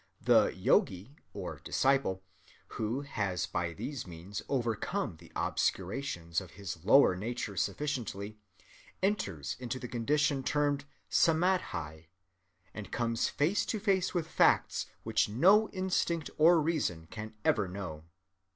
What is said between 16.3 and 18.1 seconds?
or reason can ever know."